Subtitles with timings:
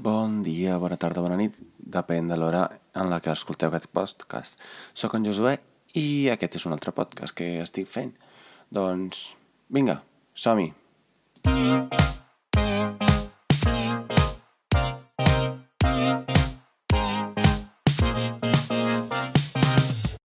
[0.00, 2.62] Bon dia, bona tarda, bona nit, depèn de l'hora
[2.96, 4.62] en la que escolteu aquest podcast.
[4.96, 5.58] Soc en Josué
[6.00, 8.14] i aquest és un altre podcast que estic fent.
[8.72, 9.34] Doncs,
[9.68, 9.98] vinga,
[10.32, 10.70] som-hi!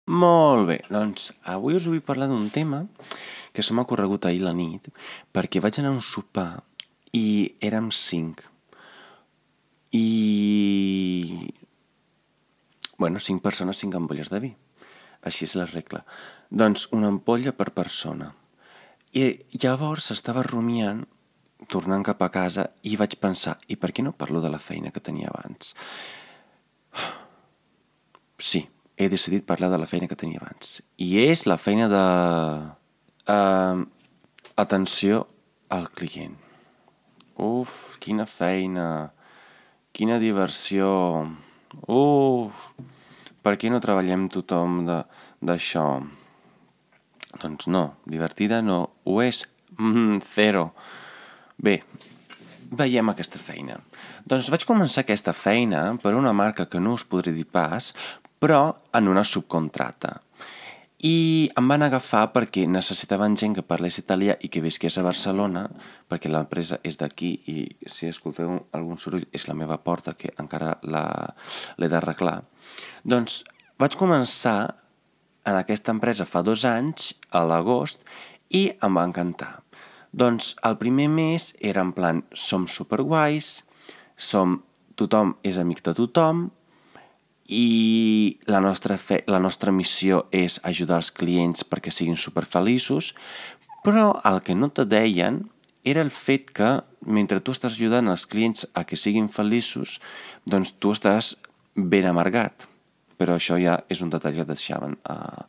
[0.06, 2.84] Molt bé, doncs avui us vull parlar d'un tema
[3.50, 4.92] que se m'ha corregut ahir la nit
[5.34, 6.52] perquè vaig anar a un sopar
[7.10, 8.46] i érem cinc
[9.96, 11.50] i...
[12.98, 14.52] Bueno, cinc persones, cinc ampolles de vi.
[15.26, 16.02] Així és la regla.
[16.50, 18.30] Doncs una ampolla per persona.
[19.16, 19.26] I
[19.62, 21.02] llavors estava rumiant,
[21.72, 24.92] tornant cap a casa, i vaig pensar, i per què no parlo de la feina
[24.92, 25.74] que tenia abans?
[28.38, 30.80] Sí, he decidit parlar de la feina que tenia abans.
[30.96, 32.04] I és la feina de...
[33.26, 33.84] Uh,
[34.56, 35.24] atenció
[35.68, 36.36] al client.
[37.36, 39.15] Uf, quina feina
[39.96, 40.86] Quina diversió!
[41.88, 42.64] Uf!
[43.40, 45.84] Per què no treballem tothom d'això?
[47.40, 48.76] Doncs no, divertida no,
[49.08, 49.40] ho és.
[49.78, 50.66] Mm, zero.
[51.56, 51.78] Bé,
[52.76, 53.78] veiem aquesta feina.
[54.28, 57.94] Doncs vaig començar aquesta feina per una marca que no us podré dir pas,
[58.36, 58.60] però
[58.92, 60.18] en una subcontrata
[61.04, 65.66] i em van agafar perquè necessitaven gent que parlés italià i que visqués a Barcelona,
[66.08, 70.78] perquè l'empresa és d'aquí i si escolteu algun soroll és la meva porta que encara
[70.82, 72.40] l'he d'arreglar.
[73.04, 73.42] Doncs
[73.78, 74.72] vaig començar
[75.46, 78.02] en aquesta empresa fa dos anys, a l'agost,
[78.50, 79.60] i em va encantar.
[80.16, 83.66] Doncs el primer mes era en plan, som superguais,
[84.16, 84.62] som,
[84.96, 86.46] tothom és amic de tothom,
[87.46, 93.12] i la nostra, fe, la nostra missió és ajudar els clients perquè siguin superfeliços,
[93.86, 95.44] però el que no te deien
[95.86, 100.00] era el fet que mentre tu estàs ajudant els clients a que siguin feliços,
[100.44, 101.36] doncs tu estàs
[101.76, 102.66] ben amargat.
[103.16, 105.46] Però això ja és un detall que deixaven a,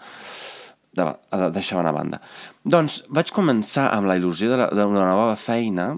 [0.93, 2.21] de, a, deixaven a banda.
[2.63, 5.95] Doncs vaig començar amb la il·lusió d'una nova feina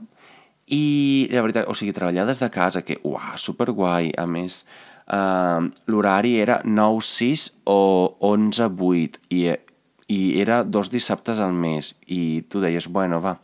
[0.72, 4.64] i la veritat, o sigui, treballar des de casa, que, uah, superguai, a més,
[5.10, 7.80] eh, l'horari era 9-6 o
[8.20, 9.42] 11-8 i,
[10.08, 13.38] i era dos dissabtes al mes i tu deies, bueno, va,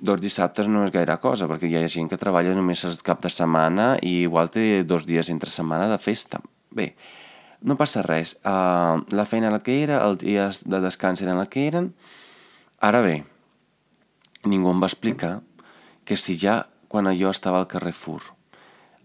[0.00, 3.22] dos dissabtes no és gaire cosa, perquè hi ha gent que treballa només el cap
[3.24, 6.40] de setmana i igual té dos dies entre setmana de festa.
[6.70, 6.92] Bé,
[7.62, 8.36] no passa res.
[8.46, 11.92] Uh, la feina la que era, els dies de descans eren la que eren.
[12.78, 13.22] Ara bé,
[14.46, 15.40] ningú em va explicar
[16.06, 18.37] que si ja quan jo estava al Carrefour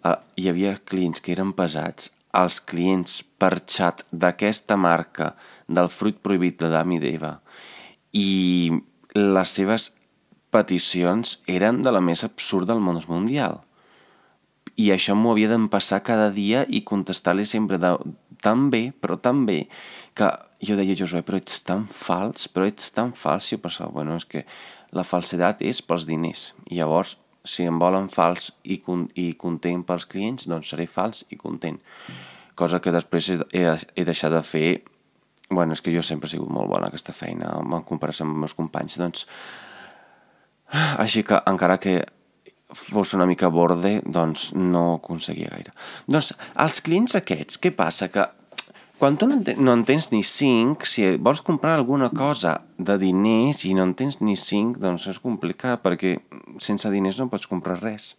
[0.03, 5.33] eh, hi havia clients que eren pesats, els clients per xat d'aquesta marca
[5.67, 7.35] del fruit prohibit de Dami d'Eva
[8.13, 8.71] i
[9.17, 9.91] les seves
[10.53, 13.61] peticions eren de la més absurda del món mundial.
[14.77, 17.93] I això m'ho havia d'empassar cada dia i contestar-li sempre de,
[18.41, 19.67] tan bé, però tan bé,
[20.17, 20.29] que
[20.65, 24.17] jo deia, Josué, però ets tan fals, però ets tan fals, i jo pensava, bueno,
[24.17, 24.45] és que
[24.93, 26.51] la falsedat és pels diners.
[26.69, 28.79] I llavors si em volen fals i,
[29.19, 31.79] i content pels clients, doncs seré fals i content.
[32.55, 34.67] Cosa que després he, he deixat de fer...
[35.53, 38.45] Bueno, és que jo sempre he sigut molt bona aquesta feina, en comparació amb els
[38.45, 39.27] meus companys, doncs...
[40.73, 41.99] Així que, encara que
[42.73, 45.75] fos una mica borde, doncs no aconseguia gaire.
[46.09, 46.31] Doncs,
[46.63, 48.09] els clients aquests, què passa?
[48.09, 48.25] Que
[49.03, 52.93] quan tu no en, no en tens ni 5, si vols comprar alguna cosa de
[53.01, 56.13] diners i no en tens ni 5, doncs és complicat, perquè
[56.63, 58.13] sense diners no pots comprar res.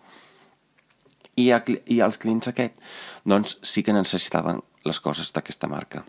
[1.41, 2.77] I, a, i els clients aquest,
[3.25, 6.03] doncs sí que necessitaven les coses d'aquesta marca.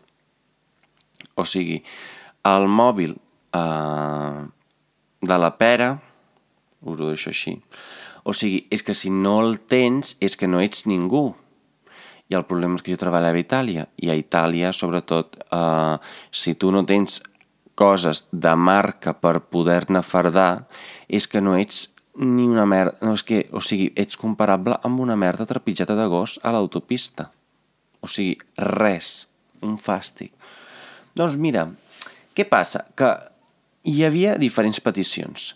[1.40, 1.80] O sigui,
[2.44, 3.16] el mòbil
[3.56, 4.44] eh,
[5.24, 5.94] de la pera,
[6.84, 7.56] us ho deixo així,
[8.28, 11.30] o sigui, és que si no el tens és que no ets ningú,
[12.30, 15.98] i el problema és que jo treballava a Itàlia, i a Itàlia, sobretot, eh,
[16.32, 17.22] si tu no tens
[17.76, 20.66] coses de marca per poder-ne fardar,
[21.08, 22.96] és que no ets ni una merda...
[23.04, 27.30] No, és que, o sigui, ets comparable amb una merda trepitjada de gos a l'autopista.
[28.02, 29.28] O sigui, res.
[29.66, 30.32] Un fàstic.
[31.16, 31.66] Doncs mira,
[32.36, 32.86] què passa?
[32.96, 33.12] Que
[33.88, 35.54] hi havia diferents peticions.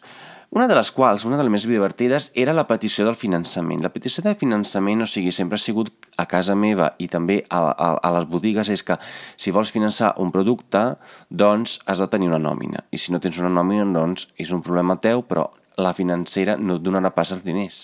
[0.50, 3.84] Una de les quals, una de les més divertides, era la petició del finançament.
[3.86, 7.60] La petició de finançament, o sigui, sempre ha sigut a casa meva i també a,
[7.70, 8.98] a, a les botigues, és que
[9.38, 10.82] si vols finançar un producte,
[11.30, 12.82] doncs has de tenir una nòmina.
[12.90, 16.80] I si no tens una nòmina, doncs és un problema teu, però la financera no
[16.80, 17.84] et donarà pas els diners.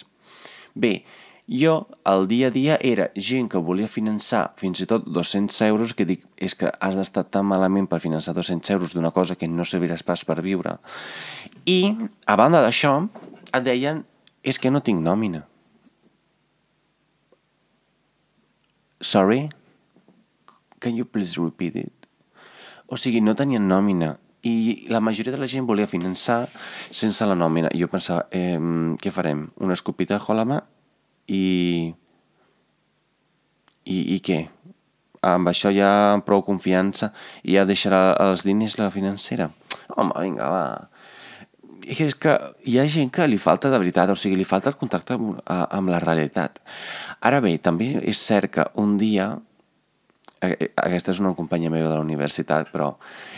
[0.74, 0.96] Bé,
[1.48, 5.94] jo, el dia a dia, era gent que volia finançar fins i tot 200 euros,
[5.94, 9.48] que dic, és que has d'estar tan malament per finançar 200 euros d'una cosa que
[9.48, 10.80] no serviràs pas per viure.
[11.66, 11.94] I,
[12.26, 12.98] a banda d'això,
[13.54, 14.02] et deien,
[14.44, 15.46] és que no tinc nòmina.
[19.06, 19.50] sorry?
[20.80, 21.94] Can you please repeat it?
[22.90, 24.16] O sigui, no tenien nòmina
[24.46, 26.46] i la majoria de la gent volia finançar
[26.94, 27.72] sense la nòmina.
[27.74, 28.60] I jo pensava, eh,
[29.02, 29.48] què farem?
[29.58, 30.62] Una escopita de mà
[31.28, 31.94] i...
[33.86, 34.40] I, i què?
[35.26, 37.12] Amb això ja amb prou confiança
[37.44, 39.52] i ja deixarà els diners la financera.
[39.94, 40.66] Home, vinga, va
[41.86, 42.34] és que
[42.66, 45.38] hi ha gent que li falta de veritat, o sigui, li falta el contacte amb,
[45.46, 46.60] amb la realitat.
[47.22, 49.30] Ara bé, també és cert que un dia,
[50.42, 52.96] aquesta és una companya meva de la universitat, però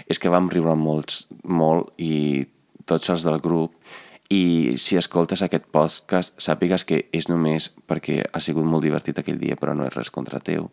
[0.08, 2.48] és que vam riure molts, molt i
[2.88, 3.76] tots els del grup,
[4.34, 9.40] i si escoltes aquest podcast sàpigues que és només perquè ha sigut molt divertit aquell
[9.40, 10.70] dia, però no és res contra teu,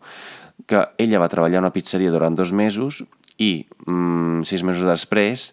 [0.66, 3.04] que ella va treballar a una pizzeria durant dos mesos
[3.38, 5.52] i mm, sis mesos després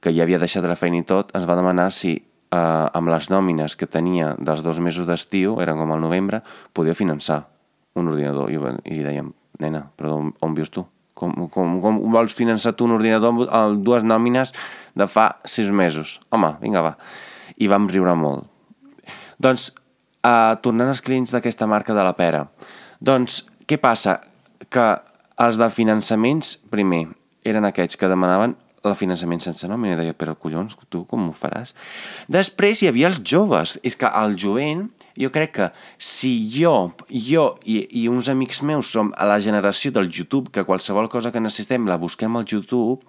[0.00, 3.28] que ja havia deixat la feina i tot, ens va demanar si eh, amb les
[3.30, 6.42] nòmines que tenia dels dos mesos d'estiu, eren com al novembre,
[6.72, 7.44] podia finançar
[7.98, 8.50] un ordinador.
[8.50, 8.58] I,
[8.96, 10.86] i dèiem, nena, però on, on vius tu?
[11.20, 14.54] Com, com, com vols finançar tu un ordinador amb dues nòmines
[14.96, 16.16] de fa sis mesos?
[16.32, 16.94] Home, vinga, va.
[17.60, 18.48] I vam riure molt.
[19.40, 19.70] Doncs,
[20.24, 22.46] eh, tornant als clients d'aquesta marca de la pera,
[23.00, 24.18] doncs, què passa?
[24.68, 24.88] Que
[25.40, 27.06] els de finançaments, primer,
[27.48, 29.96] eren aquests que demanaven el finançament sense nòmina.
[29.98, 31.74] Deia, però collons, tu com ho faràs?
[32.32, 33.78] Després hi havia els joves.
[33.84, 35.68] És que el jovent, jo crec que
[35.98, 40.66] si jo, jo i, i uns amics meus som a la generació del YouTube, que
[40.68, 43.00] qualsevol cosa que necessitem la busquem al YouTube,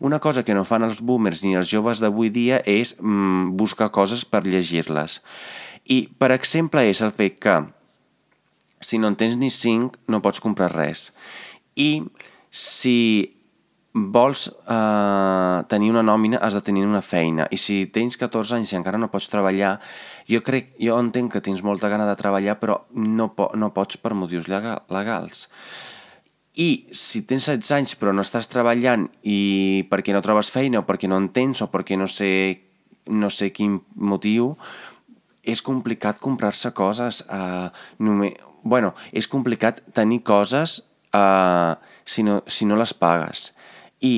[0.00, 3.90] una cosa que no fan els boomers ni els joves d'avui dia és mm, buscar
[3.92, 5.20] coses per llegir-les.
[5.90, 7.58] I, per exemple, és el fet que
[8.80, 11.10] si no en tens ni cinc, no pots comprar res.
[11.76, 12.02] I
[12.50, 13.39] si
[13.92, 17.48] vols eh, tenir una nòmina has de tenir una feina.
[17.50, 19.78] I si tens 14 anys i encara no pots treballar
[20.30, 23.98] jo crec, jo entenc que tens molta gana de treballar però no, po no pots
[23.98, 25.48] per motius legals.
[26.54, 30.86] I si tens 16 anys però no estàs treballant i perquè no trobes feina o
[30.86, 32.30] perquè no en tens o perquè no sé,
[33.10, 34.54] no sé quin motiu
[35.42, 40.82] és complicat comprar-se coses eh, només, bueno, és complicat tenir coses
[41.16, 43.50] eh, si, no, si no les pagues
[44.00, 44.14] i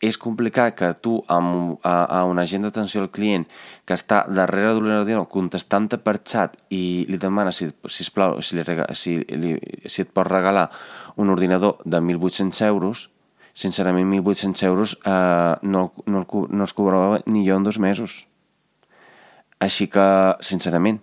[0.00, 3.44] és complicat que tu amb, a, a un agent d'atenció al client
[3.84, 8.64] que està darrere d'un ordinador contestant-te per xat i li demana si, sisplau, si, li,
[8.96, 9.52] si, li,
[9.84, 10.70] si et pot regalar
[11.20, 13.10] un ordinador de 1.800 euros,
[13.52, 18.24] sincerament 1.800 euros eh, no, no, no els cobrava ni jo en dos mesos.
[19.60, 20.08] Així que,
[20.40, 21.02] sincerament,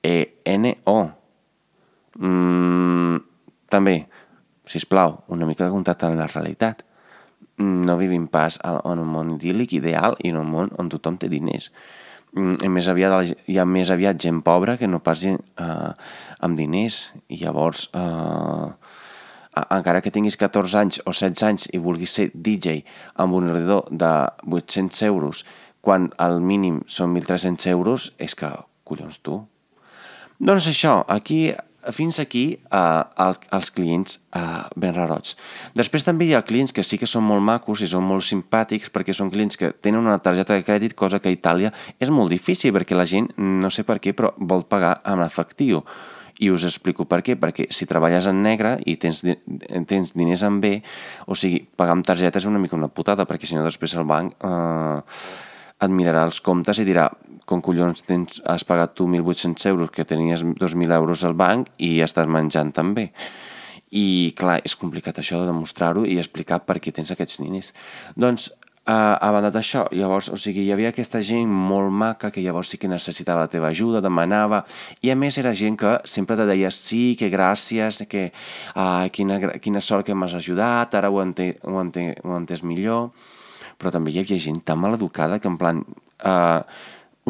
[0.00, 1.00] E-N-O.
[2.16, 3.18] Mm,
[3.68, 3.98] també,
[4.64, 6.86] si plau, una mica de contacte amb la realitat
[7.60, 11.28] no vivim pas en un món idíl·lic ideal i en un món on tothom té
[11.28, 11.70] diners.
[12.32, 15.92] Mm, més aviat, hi ha més aviat gent pobra que no pas gent eh,
[16.40, 18.68] amb diners i llavors eh,
[19.66, 22.84] encara que tinguis 14 anys o 16 anys i vulguis ser DJ
[23.16, 24.12] amb un ordinador de
[24.46, 25.44] 800 euros
[25.80, 28.50] quan el mínim són 1.300 euros, és que,
[28.84, 29.40] collons, tu.
[30.40, 31.50] Doncs això, aquí
[31.92, 34.42] fins aquí eh, el, els clients eh,
[34.76, 35.36] ben rarots.
[35.76, 38.92] Després també hi ha clients que sí que són molt macos i són molt simpàtics
[38.92, 42.32] perquè són clients que tenen una targeta de crèdit, cosa que a Itàlia és molt
[42.32, 45.84] difícil perquè la gent, no sé per què, però vol pagar amb efectiu.
[46.40, 47.34] I us explico per què.
[47.36, 50.78] Perquè si treballes en negre i tens, tens diners en B,
[51.28, 54.08] o sigui, pagar amb targeta és una mica una putada, perquè si no després el
[54.08, 55.02] banc eh,
[55.80, 57.08] et mirarà els comptes i dirà
[57.50, 61.98] com collons tens, has pagat tu 1.800 euros que tenies 2.000 euros al banc i
[62.04, 63.10] estàs menjant també.
[63.90, 67.72] I clar, és complicat això de demostrar-ho i explicar per què tens aquests diners.
[68.14, 68.52] Doncs,
[68.86, 72.70] eh, a banda d'això, llavors, o sigui, hi havia aquesta gent molt maca que llavors
[72.70, 74.62] sí que necessitava la teva ajuda, demanava,
[75.02, 78.28] i a més era gent que sempre te deia sí, que gràcies, que
[78.76, 83.10] ah, quina, quina sort que m'has ajudat, ara ho, ente, ho, ho millor,
[83.80, 85.84] però també hi havia gent tan maleducada que en plan...
[86.20, 86.60] Eh,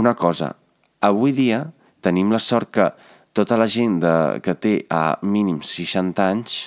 [0.00, 0.52] una cosa,
[1.00, 1.64] avui dia
[2.00, 2.87] tenim la sort que
[3.37, 6.61] tota la gent de, que té a mínim 60 anys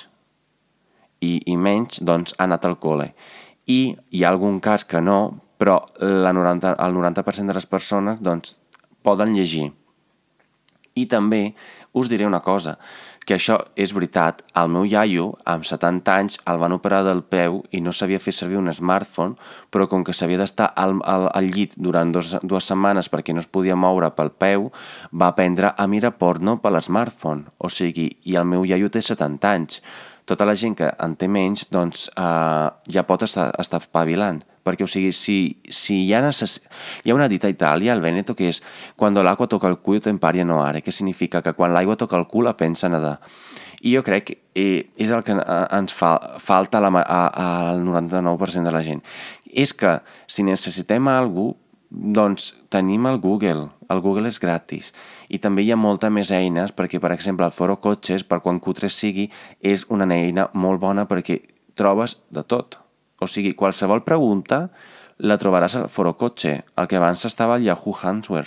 [1.20, 3.10] i, i menys, doncs ha anat al col·le.
[3.66, 3.80] I
[4.12, 5.18] hi ha algun cas que no,
[5.60, 8.56] però la 90, el 90% de les persones doncs,
[9.04, 9.70] poden llegir.
[10.94, 11.54] I també
[11.94, 12.76] us diré una cosa,
[13.24, 17.62] que això és veritat, el meu iaio, amb 70 anys, el van operar del peu
[17.72, 19.38] i no sabia fer servir un smartphone,
[19.72, 23.42] però com que s'havia d'estar al, al, al llit durant dos, dues setmanes perquè no
[23.42, 24.70] es podia moure pel peu,
[25.12, 27.48] va aprendre a mirar porno per l'smartphone.
[27.58, 29.82] O sigui, i el meu iaio té 70 anys.
[30.24, 34.86] Tota la gent que en té menys, doncs, eh, ja pot estar, estar espavilant perquè,
[34.86, 36.60] o sigui, si, si hi, ha necess...
[37.04, 38.62] hi ha una dita a Itàlia, al Veneto, que és
[38.96, 42.26] quan l'aigua toca el cul, temparia no are, que significa que quan l'aigua toca el
[42.30, 43.18] cul la pensa nedar.
[43.84, 47.20] I jo crec que eh, és el que eh, ens fa, falta a la, a,
[47.74, 49.04] al 99% de la gent.
[49.52, 51.60] És que si necessitem alguna
[51.94, 53.68] doncs tenim el Google.
[53.88, 54.92] El Google és gratis.
[55.28, 58.60] I també hi ha molta més eines perquè, per exemple, el Foro Cotxes, per quan
[58.60, 59.28] cutres sigui,
[59.60, 61.40] és una eina molt bona perquè
[61.78, 62.83] trobes de tot.
[63.24, 64.66] O sigui, qualsevol pregunta
[65.24, 68.44] la trobaràs al Foro Cotxe, el que abans estava al Yahoo Answer,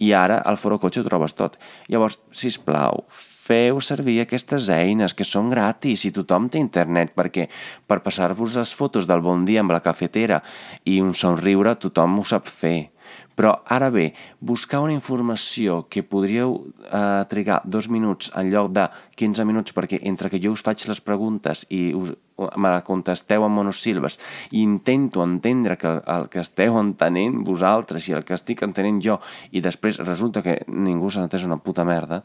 [0.00, 1.58] i ara al Foro Cotxe ho trobes tot.
[1.92, 3.04] Llavors, si us plau,
[3.46, 7.46] feu servir aquestes eines que són gratis i tothom té internet perquè
[7.86, 10.40] per passar-vos les fotos del bon dia amb la cafetera
[10.84, 12.95] i un somriure tothom ho sap fer.
[13.36, 16.54] Però ara bé, buscar una informació que podríeu
[16.88, 18.86] eh, trigar dos minuts en lloc de
[19.20, 22.14] 15 minuts perquè entre que jo us faig les preguntes i us,
[22.56, 24.16] me la contesteu en monosíl·labes
[24.56, 29.20] i intento entendre que el que esteu entenent vosaltres i el que estic entenent jo
[29.52, 32.22] i després resulta que ningú s'ha entès una puta merda,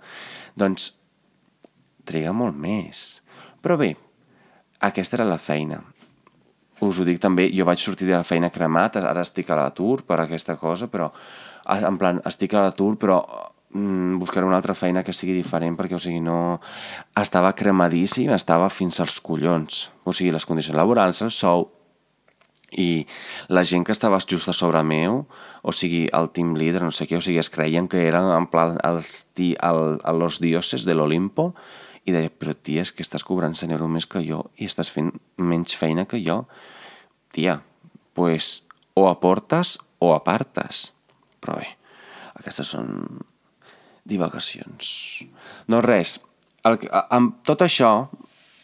[0.56, 0.94] doncs
[2.08, 3.20] triga molt més.
[3.60, 3.98] Però bé,
[4.80, 5.84] aquesta era la feina
[6.82, 10.02] us ho dic també, jo vaig sortir de la feina cremat, ara estic a l'atur
[10.08, 11.12] per aquesta cosa, però
[11.70, 13.20] en plan, estic a l'atur, però
[13.74, 16.60] mm, buscaré una altra feina que sigui diferent perquè, o sigui, no...
[17.22, 19.90] Estava cremadíssim, estava fins als collons.
[20.04, 21.70] O sigui, les condicions laborals, el sou,
[22.72, 23.06] i
[23.52, 25.26] la gent que estava just a sobre meu,
[25.62, 28.48] o sigui, el team leader, no sé què, o sigui, es creien que eren en
[28.52, 31.52] plan els, ti, el, los dioses de l'Olimpo,
[32.06, 34.90] i deia, però tia, és que estàs cobrant 100 euros més que jo i estàs
[34.94, 36.44] fent menys feina que jo.
[37.36, 37.60] Tia,
[38.18, 38.64] pues
[38.98, 40.90] o aportes o apartes.
[41.42, 41.70] Però bé,
[42.40, 43.22] aquestes són
[44.08, 44.90] divagacions.
[45.70, 46.18] No res,
[46.66, 46.80] el,
[47.14, 47.92] amb tot això,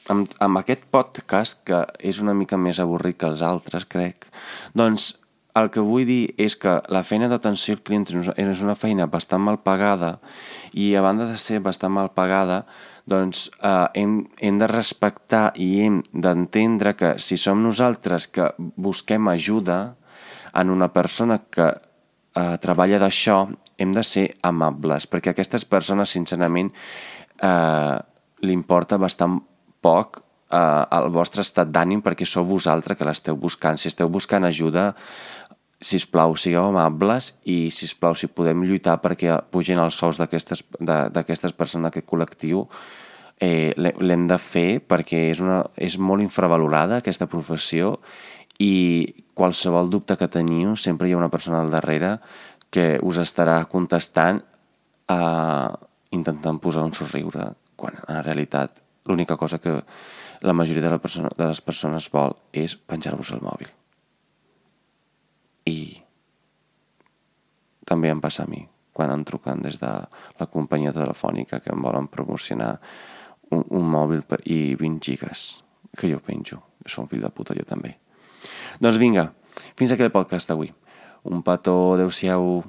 [0.10, 4.30] amb, amb aquest podcast, que és una mica més avorrit que els altres, crec,
[4.78, 5.14] doncs
[5.60, 8.06] el que vull dir és que la feina d'atenció al client
[8.38, 10.18] és una feina bastant mal pagada
[10.74, 12.64] i a banda de ser bastant mal pagada,
[13.08, 19.30] doncs eh, hem, hem de respectar i hem d'entendre que si som nosaltres que busquem
[19.32, 19.96] ajuda
[20.54, 23.46] en una persona que eh, treballa d'això,
[23.78, 26.72] hem de ser amables, perquè a aquestes persones, sincerament,
[27.42, 27.98] eh,
[28.46, 29.40] li importa bastant
[29.82, 30.22] poc
[30.52, 33.78] eh, el vostre estat d'ànim perquè sou vosaltres que l'esteu buscant.
[33.78, 34.92] Si esteu buscant ajuda,
[35.80, 39.98] si us plau, sigueu amables i, si us plau, si podem lluitar perquè pugin els
[40.00, 42.66] sous d'aquestes persones d'aquest col·lectiu,
[43.40, 47.98] eh, l'hem de fer perquè és, una, és molt infravalorada aquesta professió
[48.58, 49.06] i
[49.38, 52.18] qualsevol dubte que teniu sempre hi ha una persona al darrere
[52.74, 54.42] que us estarà contestant
[55.14, 55.70] eh,
[56.18, 59.84] intentant posar un somriure quan en realitat l'única cosa que
[60.42, 63.70] la majoria de, la persona, de les persones vol és penjar-vos el mòbil.
[65.68, 65.78] I
[67.88, 68.64] també em passa a mi,
[68.96, 69.92] quan em truquen des de
[70.40, 72.74] la companyia telefònica que em volen promocionar
[73.52, 75.48] un, un mòbil i 20 gigas
[75.98, 76.62] que jo penjo.
[76.88, 77.98] Un fill de puta, jo també.
[78.80, 79.26] Doncs vinga,
[79.76, 80.70] fins aquí el podcast d'avui.
[81.28, 82.62] Un petó, adeu-siau.